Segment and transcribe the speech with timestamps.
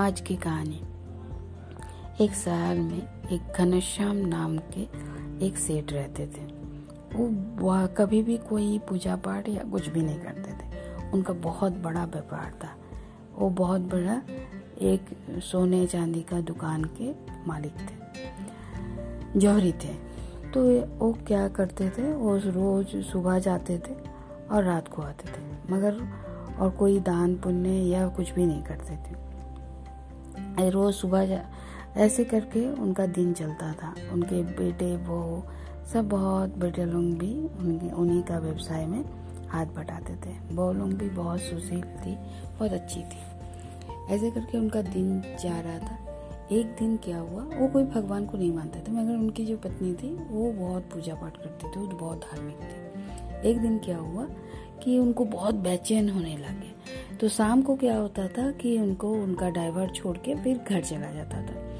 [0.00, 0.82] आज की कहानी।
[2.24, 4.80] एक शहर में एक घनश्याम नाम के
[5.46, 6.44] एक सेठ रहते थे।
[7.16, 7.28] वो
[7.66, 12.04] वह कभी भी कोई पूजा पाठ या कुछ भी नहीं करते थे। उनका बहुत बड़ा
[12.04, 12.68] व्यापार था।
[13.38, 14.22] वो बहुत बड़ा
[14.80, 17.12] एक सोने चांदी का दुकान के
[17.46, 18.20] मालिक थे।
[19.40, 19.94] जौहरी थे।
[20.54, 22.12] तो वो क्या करते थे?
[22.12, 23.94] वो रोज सुबह जाते थे
[24.50, 25.94] और रात को आते थे। मगर
[26.58, 29.29] और कोई दान पुण्य या कुछ भी नहीं करते थे।
[30.58, 31.44] रोज सुबह
[31.96, 35.46] ऐसे करके उनका दिन चलता था। उनके बेटे वो
[35.92, 39.04] सब बहुत बेटे लोग भी उनके उन्हीं का व्यवसाय में
[39.48, 42.14] हाथ बटाते थे। वो लोग भी बहुत सुशील थी,
[42.58, 43.18] बहुत अच्छी थी।
[44.14, 45.98] ऐसे करके उनका दिन जा रहा था।
[46.52, 49.94] एक दिन क्या हुआ, वो कोई भगवान को नहीं मानते थे, मगर उनकी जो पत्नी
[49.94, 54.26] थी, वो बहुत पूजा पाठ करती थी, वो बहुत धार्मिक थी। एक दिन क्या हुआ
[54.82, 56.70] कि उनको बहुत बेचैन होने लगे।
[57.20, 61.10] तो शाम को क्या होता था कि उनको, उनका ड्राइवर छोड़ के फिर घर चला
[61.12, 61.70] जाता था।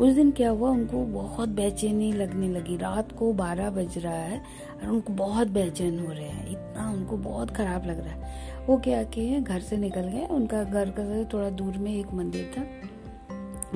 [0.00, 4.42] उस दिन क्या हुआ, उनको बहुत बेचैनी लगने लगी। रात को बारह बज रहा है
[4.82, 8.22] और उनको बहुत बेचैन हो रहे हैं। इतना उनको बहुत खराब लग रहा है।
[8.66, 12.52] वो क्या किए घर से निकल गए। उनका घर का थोड़ा दूर में एक मंदिर
[12.58, 12.62] था।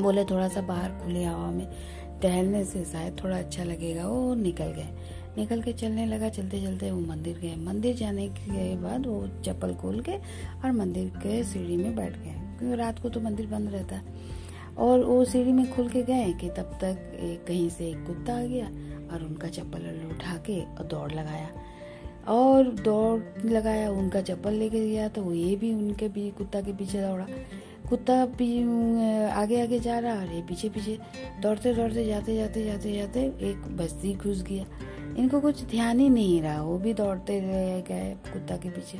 [0.02, 1.68] बोले थोड़ा सा बाहर खुले हवा में
[2.22, 4.88] टहलने से शायद थोड़ा अच्छा लगेगा। वो निकल गए।
[5.36, 9.74] निकल के चलने लगा, चलते चलते वो मंदिर गए। मंदिर जाने के बाद वो चप्पल
[9.74, 13.70] खोल के और मंदिर के सीढ़ी में बैठ गए, क्योंकि रात को तो मंदिर बंद
[13.70, 17.88] रहता। है और वो सीढ़ी में खुल के गए कि तब तक एक कहीं से
[17.90, 18.66] एक कुत्ता आ गया
[19.12, 21.48] और उनका चप्पल उठा के और दौड़ लगाया।
[22.28, 27.00] और दौड़ लगाया, उनका चप्पल लेके गया तो ये भी उनके भी कुत्ता के पीछे
[27.00, 27.26] दौड़ा।
[27.88, 28.50] कुत्ता भी
[29.32, 30.98] आगे आगे जा रहा और ये पीछे पीछे।
[31.42, 33.20] दौड़ते दौड़ते जाते जाते जाते जाते
[33.50, 34.64] एक बस्ती घुस गया।
[35.18, 38.98] इनको कुछ ध्यान ही नहीं रहा। वो भी दौड़ते रह गए कुत्ता के पीछे।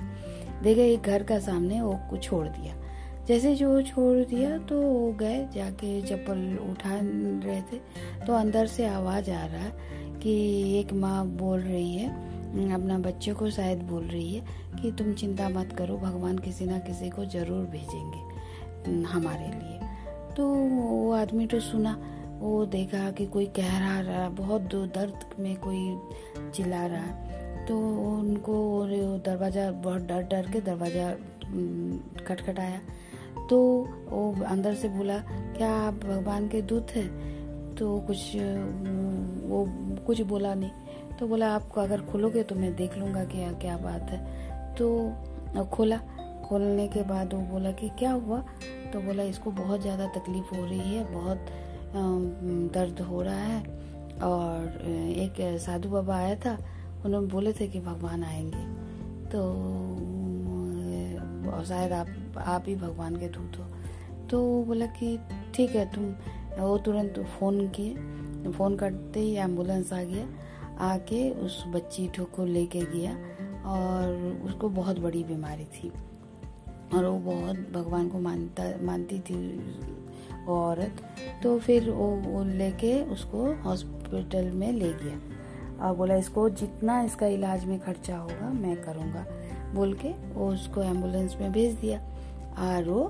[0.62, 2.74] देखे एक घर का सामने वो को छोड़ दिया।
[3.28, 7.78] जैसे जो छोड़ दिया तो वो गए, जाके चप्पल उठा रहे थे।
[8.26, 9.68] तो अंदर से आवाज़ आ रहा
[10.18, 10.34] कि
[10.78, 12.08] एक माँ बोल रही है,
[12.74, 14.44] अपना बच्चे को शायद बोल रही है
[14.82, 20.46] कि तुम चिंता मत करो, भगवान किसी ना किसी को ज़रूर भेजेंगे, हमारे लिए। तो
[20.46, 21.96] वो आदमी तो सुना
[22.38, 24.62] वो देखा कि कोई कह रहा रहा, बहुत
[24.94, 28.54] दर्द में कोई चिल्ला रहा। है तो उनको
[29.24, 31.10] दरवाज़ा बहुत डर डर के दरवाज़ा
[32.26, 32.80] खटखटाया।
[33.50, 33.58] तो
[34.08, 35.18] वो अंदर से बोला,
[35.56, 37.08] क्या आप भगवान के दूत हैं?
[37.74, 38.18] तो कुछ
[39.46, 39.64] वो
[40.06, 44.10] कुछ बोला नहीं। तो बोला आपको अगर खोलोगे तो मैं देख लूँगा कि क्या बात
[44.10, 46.00] है। तो खोला।
[46.48, 48.38] खोलने के बाद वो बोला कि, क्या हुआ?
[48.92, 51.46] तो बोला, इसको बहुत ज़्यादा तकलीफ़ हो रही है, बहुत
[52.74, 53.60] दर्द हो रहा है
[54.22, 56.58] और एक साधु बाबा आया था,
[57.04, 58.86] उन्होंने बोले थे कि भगवान आएँगे।
[59.26, 59.42] तो
[61.64, 62.06] शायद आप
[62.38, 63.64] आप ही भगवान के दूत हो।
[64.30, 65.18] तो बोला कि
[65.54, 66.04] ठीक है, तुम,
[66.62, 67.94] वो तुरंत फ़ोन किए।
[68.50, 70.28] फ़ोन करते ही एंबुलेंस आ गया,
[70.78, 73.12] आके उस बच्ची को लेके गया
[73.64, 75.92] और उसको बहुत बड़ी बीमारी थी।
[76.94, 79.58] और वो बहुत भगवान को मानता, मानती थी
[80.46, 81.02] वो औरत
[81.42, 85.18] तो फिर वो, लेके उसको हॉस्पिटल में ले गया।
[85.78, 89.26] और बोला इसको जितना इसका इलाज में खर्चा होगा मैं करूँगा।
[89.74, 91.98] बोल के वो उसको एंबुलेंस में भेज दिया
[92.58, 93.04] और वो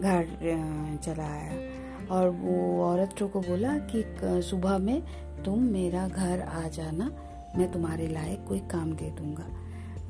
[0.00, 4.04] घर चला आया। और वो औरत को बोला कि
[4.42, 5.02] सुबह में
[5.44, 7.10] तुम मेरा घर आ जाना
[7.56, 9.46] मैं तुम्हारे लायक कोई काम दे दूँगा।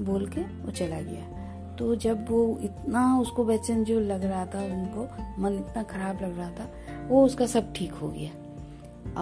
[0.04, 1.39] बोल के वो चला गया।
[1.80, 5.08] तो जब वो इतना उसको बेचैन जो लग रहा था उनको,
[5.42, 6.70] मन इतना खराब लग रहा था,
[7.08, 8.30] वो उसका सब ठीक हो गया।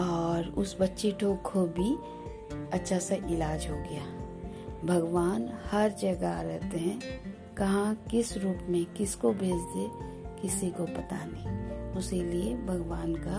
[0.01, 1.99] और उस बच्ची को भी
[2.73, 4.03] अच्छा सा इलाज हो गया।
[4.85, 7.01] भगवान हर जगह रहते हैं,
[7.57, 9.91] कहाँ, किस रूप में, किसको भेज दे,
[10.43, 13.37] किसी को पता नहीं। उसी लिए भगवान का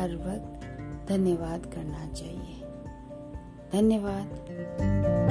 [0.00, 0.66] हर वक्त
[1.08, 2.62] धन्यवाद करना चाहिए।
[3.72, 5.25] धन्यवाद।